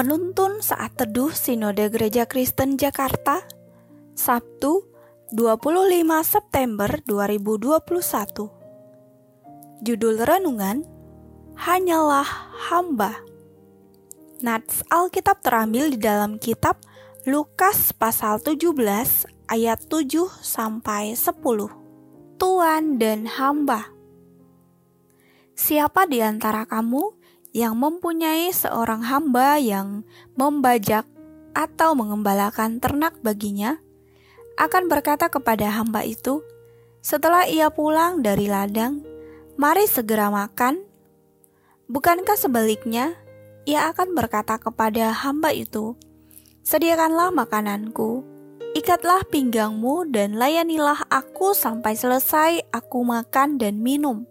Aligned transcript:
Penuntun 0.00 0.64
saat 0.64 0.96
teduh 0.96 1.28
Sinode 1.28 1.92
Gereja 1.92 2.24
Kristen 2.24 2.80
Jakarta, 2.80 3.44
Sabtu 4.16 4.88
25 5.36 6.08
September 6.24 6.88
2021. 7.04 9.84
Judul 9.84 10.24
renungan, 10.24 10.88
Hanyalah 11.52 12.24
Hamba. 12.72 13.12
Nats 14.40 14.80
Alkitab 14.88 15.44
terambil 15.44 15.92
di 15.92 16.00
dalam 16.00 16.40
kitab 16.40 16.80
Lukas 17.28 17.92
pasal 17.92 18.40
17 18.40 18.72
ayat 19.52 19.84
7 19.84 20.32
sampai 20.40 21.12
10. 21.12 22.40
Tuan 22.40 22.96
dan 22.96 23.28
hamba. 23.28 23.92
Siapa 25.52 26.08
di 26.08 26.24
antara 26.24 26.64
kamu 26.64 27.19
yang 27.50 27.74
mempunyai 27.74 28.54
seorang 28.54 29.02
hamba 29.02 29.58
yang 29.58 30.06
membajak 30.38 31.06
atau 31.50 31.98
mengembalakan 31.98 32.78
ternak 32.78 33.18
baginya, 33.26 33.82
akan 34.54 34.86
berkata 34.86 35.26
kepada 35.26 35.66
hamba 35.72 36.06
itu, 36.06 36.44
setelah 37.00 37.48
ia 37.48 37.72
pulang 37.72 38.22
dari 38.22 38.46
ladang, 38.46 39.02
"Mari 39.58 39.88
segera 39.90 40.30
makan." 40.30 40.84
Bukankah 41.90 42.38
sebaliknya, 42.38 43.18
ia 43.66 43.90
akan 43.90 44.14
berkata 44.14 44.60
kepada 44.62 45.10
hamba 45.10 45.50
itu, 45.50 45.98
"Sediakanlah 46.62 47.34
makananku, 47.34 48.22
ikatlah 48.78 49.26
pinggangmu, 49.26 50.06
dan 50.12 50.38
layanilah 50.38 51.02
aku 51.10 51.50
sampai 51.56 51.98
selesai 51.98 52.62
aku 52.70 53.02
makan 53.02 53.58
dan 53.58 53.82
minum." 53.82 54.28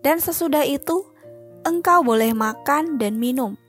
Dan 0.00 0.22
sesudah 0.22 0.62
itu, 0.64 1.02
engkau 1.68 2.00
boleh 2.00 2.32
makan 2.32 2.96
dan 2.96 3.20
minum. 3.20 3.60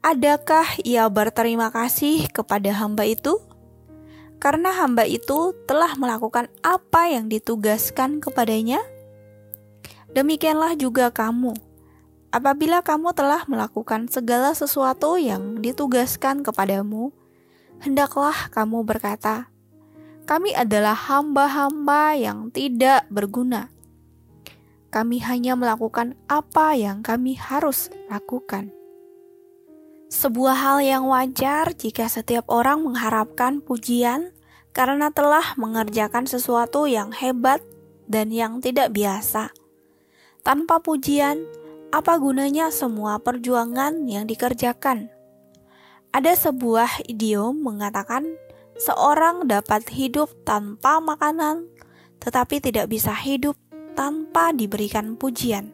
Adakah 0.00 0.78
ia 0.86 1.04
berterima 1.10 1.68
kasih 1.74 2.30
kepada 2.30 2.70
hamba 2.72 3.04
itu? 3.04 3.36
Karena 4.40 4.72
hamba 4.72 5.04
itu 5.04 5.52
telah 5.68 5.92
melakukan 5.98 6.48
apa 6.64 7.10
yang 7.12 7.28
ditugaskan 7.28 8.22
kepadanya. 8.22 8.80
Demikianlah 10.16 10.78
juga 10.78 11.12
kamu. 11.12 11.52
Apabila 12.30 12.80
kamu 12.80 13.12
telah 13.12 13.42
melakukan 13.50 14.06
segala 14.06 14.54
sesuatu 14.54 15.18
yang 15.18 15.58
ditugaskan 15.58 16.46
kepadamu, 16.46 17.10
hendaklah 17.82 18.48
kamu 18.54 18.86
berkata, 18.86 19.50
"Kami 20.24 20.54
adalah 20.54 20.94
hamba-hamba 20.94 22.14
yang 22.16 22.48
tidak 22.54 23.04
berguna." 23.10 23.68
Kami 24.90 25.22
hanya 25.22 25.54
melakukan 25.54 26.18
apa 26.26 26.74
yang 26.74 27.00
kami 27.06 27.38
harus 27.38 27.88
lakukan. 28.10 28.74
Sebuah 30.10 30.58
hal 30.58 30.78
yang 30.82 31.06
wajar 31.06 31.70
jika 31.78 32.10
setiap 32.10 32.50
orang 32.50 32.82
mengharapkan 32.82 33.62
pujian 33.62 34.34
karena 34.74 35.14
telah 35.14 35.54
mengerjakan 35.54 36.26
sesuatu 36.26 36.90
yang 36.90 37.14
hebat 37.14 37.62
dan 38.10 38.34
yang 38.34 38.58
tidak 38.58 38.90
biasa. 38.90 39.54
Tanpa 40.42 40.82
pujian, 40.82 41.46
apa 41.94 42.18
gunanya 42.18 42.74
semua 42.74 43.22
perjuangan 43.22 44.10
yang 44.10 44.26
dikerjakan? 44.26 45.14
Ada 46.10 46.50
sebuah 46.50 47.06
idiom 47.06 47.62
mengatakan 47.62 48.34
seorang 48.82 49.46
dapat 49.46 49.86
hidup 49.94 50.34
tanpa 50.42 50.98
makanan, 50.98 51.70
tetapi 52.18 52.58
tidak 52.58 52.90
bisa 52.90 53.14
hidup 53.14 53.54
tanpa 53.94 54.54
diberikan 54.54 55.14
pujian. 55.18 55.72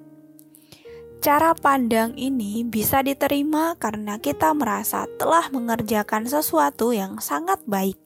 Cara 1.20 1.56
pandang 1.56 2.14
ini 2.14 2.62
bisa 2.62 3.02
diterima 3.02 3.74
karena 3.80 4.20
kita 4.20 4.52
merasa 4.52 5.08
telah 5.18 5.48
mengerjakan 5.50 6.28
sesuatu 6.28 6.92
yang 6.92 7.18
sangat 7.18 7.58
baik. 7.66 7.98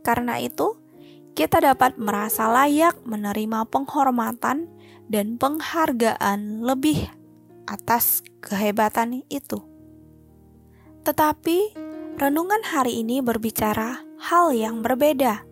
Karena 0.00 0.38
itu, 0.40 0.78
kita 1.36 1.60
dapat 1.60 1.98
merasa 2.00 2.48
layak 2.48 2.96
menerima 3.04 3.68
penghormatan 3.68 4.70
dan 5.12 5.36
penghargaan 5.36 6.64
lebih 6.64 7.10
atas 7.68 8.24
kehebatan 8.40 9.26
itu. 9.28 9.60
Tetapi, 11.02 11.58
renungan 12.16 12.62
hari 12.64 13.02
ini 13.02 13.18
berbicara 13.20 14.02
hal 14.22 14.54
yang 14.54 14.80
berbeda 14.80 15.51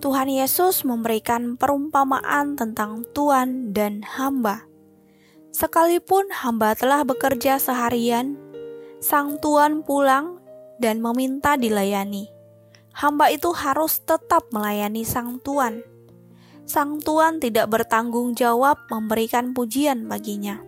Tuhan 0.00 0.32
Yesus 0.32 0.88
memberikan 0.88 1.60
perumpamaan 1.60 2.56
tentang 2.56 3.04
tuan 3.12 3.76
dan 3.76 4.00
hamba. 4.00 4.64
Sekalipun 5.52 6.24
hamba 6.32 6.72
telah 6.72 7.04
bekerja 7.04 7.60
seharian, 7.60 8.40
sang 9.04 9.36
tuan 9.44 9.84
pulang 9.84 10.40
dan 10.80 11.04
meminta 11.04 11.60
dilayani. 11.60 12.32
Hamba 12.96 13.28
itu 13.28 13.52
harus 13.52 14.00
tetap 14.00 14.48
melayani 14.56 15.04
sang 15.04 15.36
tuan. 15.44 15.84
Sang 16.64 16.96
tuan 17.04 17.36
tidak 17.36 17.68
bertanggung 17.68 18.32
jawab 18.32 18.80
memberikan 18.88 19.52
pujian 19.52 20.08
baginya. 20.08 20.64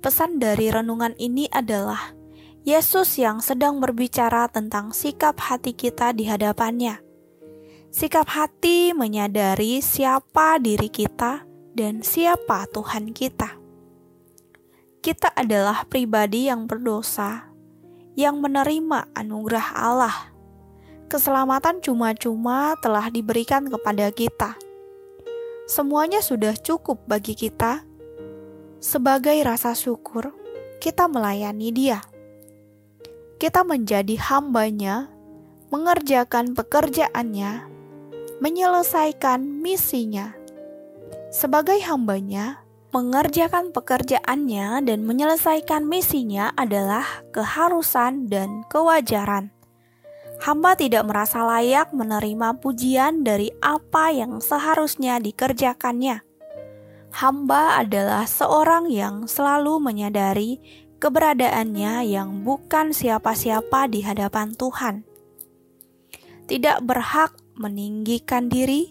Pesan 0.00 0.40
dari 0.40 0.72
renungan 0.72 1.12
ini 1.20 1.52
adalah 1.52 2.16
Yesus 2.64 3.12
yang 3.20 3.44
sedang 3.44 3.76
berbicara 3.76 4.48
tentang 4.48 4.96
sikap 4.96 5.36
hati 5.36 5.76
kita 5.76 6.16
di 6.16 6.32
hadapannya 6.32 7.11
Sikap 7.92 8.24
hati 8.24 8.96
menyadari 8.96 9.84
siapa 9.84 10.56
diri 10.56 10.88
kita 10.88 11.44
dan 11.76 12.00
siapa 12.00 12.64
Tuhan 12.72 13.12
kita. 13.12 13.60
Kita 15.04 15.28
adalah 15.36 15.84
pribadi 15.84 16.48
yang 16.48 16.64
berdosa, 16.64 17.52
yang 18.16 18.40
menerima 18.40 19.12
anugerah 19.12 19.68
Allah. 19.76 20.16
Keselamatan 21.12 21.84
cuma-cuma 21.84 22.80
telah 22.80 23.12
diberikan 23.12 23.68
kepada 23.68 24.08
kita. 24.08 24.56
Semuanya 25.68 26.24
sudah 26.24 26.56
cukup 26.56 27.04
bagi 27.04 27.36
kita. 27.36 27.84
Sebagai 28.80 29.36
rasa 29.44 29.76
syukur, 29.76 30.32
kita 30.80 31.12
melayani 31.12 31.68
Dia. 31.76 32.00
Kita 33.36 33.68
menjadi 33.68 34.16
hambanya, 34.32 35.12
mengerjakan 35.68 36.56
pekerjaannya, 36.56 37.68
menyelesaikan 38.42 39.38
misinya. 39.38 40.34
Sebagai 41.30 41.78
hambanya, 41.86 42.58
mengerjakan 42.90 43.70
pekerjaannya 43.70 44.82
dan 44.82 45.06
menyelesaikan 45.06 45.86
misinya 45.86 46.50
adalah 46.58 47.06
keharusan 47.30 48.26
dan 48.26 48.66
kewajaran. 48.66 49.54
Hamba 50.42 50.74
tidak 50.74 51.06
merasa 51.06 51.46
layak 51.46 51.94
menerima 51.94 52.58
pujian 52.58 53.22
dari 53.22 53.54
apa 53.62 54.10
yang 54.10 54.42
seharusnya 54.42 55.22
dikerjakannya. 55.22 56.26
Hamba 57.14 57.78
adalah 57.78 58.26
seorang 58.26 58.90
yang 58.90 59.30
selalu 59.30 59.78
menyadari 59.78 60.58
keberadaannya 60.98 62.10
yang 62.10 62.42
bukan 62.42 62.90
siapa-siapa 62.90 63.86
di 63.86 64.02
hadapan 64.02 64.50
Tuhan. 64.58 65.06
Tidak 66.50 66.82
berhak 66.82 67.41
meninggikan 67.62 68.50
diri, 68.50 68.90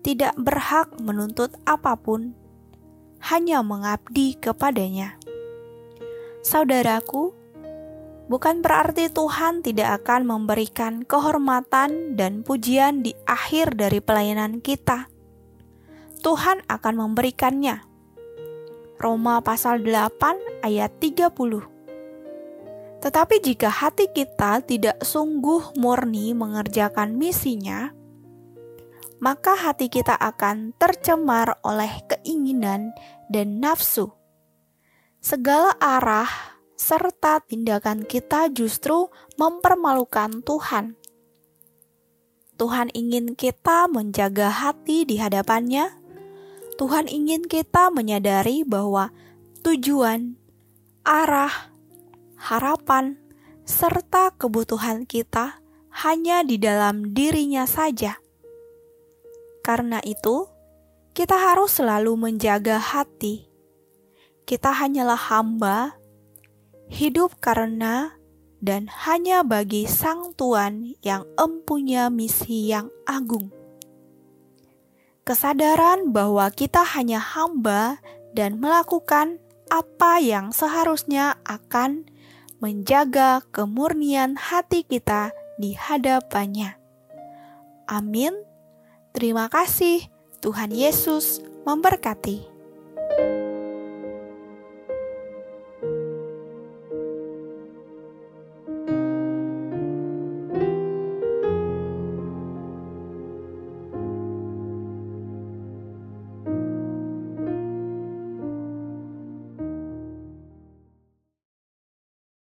tidak 0.00 0.32
berhak 0.40 0.88
menuntut 0.96 1.52
apa 1.68 2.00
pun, 2.00 2.32
hanya 3.20 3.60
mengabdi 3.60 4.40
kepadanya. 4.40 5.20
Saudaraku, 6.40 7.36
bukan 8.32 8.64
berarti 8.64 9.12
Tuhan 9.12 9.60
tidak 9.60 10.00
akan 10.00 10.24
memberikan 10.24 11.04
kehormatan 11.04 12.16
dan 12.16 12.40
pujian 12.40 13.04
di 13.04 13.12
akhir 13.28 13.76
dari 13.76 14.00
pelayanan 14.00 14.64
kita. 14.64 15.12
Tuhan 16.24 16.64
akan 16.64 16.94
memberikannya. 16.96 17.84
Roma 19.00 19.40
pasal 19.40 19.84
8 19.84 20.64
ayat 20.64 20.92
30 21.00 21.79
tetapi 23.00 23.40
jika 23.40 23.72
hati 23.72 24.12
kita 24.12 24.60
tidak 24.60 25.00
sungguh 25.00 25.72
murni 25.80 26.36
mengerjakan 26.36 27.16
misinya, 27.16 27.96
maka 29.20 29.56
hati 29.56 29.88
kita 29.88 30.16
akan 30.16 30.76
tercemar 30.76 31.60
oleh 31.64 31.92
keinginan 32.08 32.92
dan 33.32 33.60
nafsu. 33.60 34.12
Segala 35.20 35.76
arah 35.80 36.28
serta 36.76 37.44
tindakan 37.44 38.08
kita 38.08 38.48
justru 38.52 39.12
mempermalukan 39.36 40.40
Tuhan. 40.40 40.96
Tuhan 42.56 42.92
ingin 42.92 43.32
kita 43.36 43.88
menjaga 43.88 44.52
hati 44.52 45.08
di 45.08 45.16
hadapannya. 45.16 45.88
Tuhan 46.76 47.08
ingin 47.08 47.44
kita 47.48 47.88
menyadari 47.92 48.64
bahwa 48.64 49.12
tujuan, 49.64 50.36
arah, 51.04 51.69
harapan, 52.40 53.20
serta 53.68 54.32
kebutuhan 54.32 55.04
kita 55.04 55.60
hanya 55.92 56.40
di 56.40 56.56
dalam 56.56 57.12
dirinya 57.12 57.68
saja. 57.68 58.16
Karena 59.60 60.00
itu, 60.00 60.48
kita 61.12 61.36
harus 61.36 61.76
selalu 61.76 62.16
menjaga 62.16 62.80
hati. 62.80 63.44
Kita 64.48 64.72
hanyalah 64.72 65.20
hamba 65.20 66.00
hidup 66.88 67.38
karena 67.38 68.18
dan 68.58 68.88
hanya 69.06 69.44
bagi 69.44 69.84
Sang 69.84 70.32
Tuhan 70.34 70.96
yang 71.04 71.28
empunya 71.36 72.08
misi 72.08 72.72
yang 72.72 72.88
agung. 73.04 73.52
Kesadaran 75.22 76.10
bahwa 76.10 76.50
kita 76.50 76.82
hanya 76.96 77.22
hamba 77.22 78.02
dan 78.34 78.58
melakukan 78.58 79.38
apa 79.70 80.18
yang 80.18 80.50
seharusnya 80.50 81.38
akan 81.46 82.10
menjaga 82.60 83.40
kemurnian 83.50 84.36
hati 84.36 84.84
kita 84.84 85.32
di 85.56 85.72
hadapannya. 85.72 86.76
Amin. 87.88 88.36
Terima 89.16 89.50
kasih, 89.50 90.06
Tuhan 90.44 90.70
Yesus 90.70 91.42
memberkati. 91.66 92.49